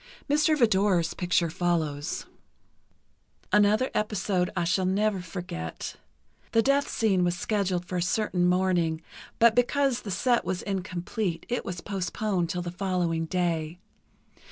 [0.27, 0.57] Mr.
[0.57, 2.25] Vidor's picture follows:
[3.53, 5.95] Another episode I shall never forget:
[6.53, 9.03] The death scene was scheduled for a certain morning,
[9.37, 13.77] but because the set was incomplete, it was postponed till the following day.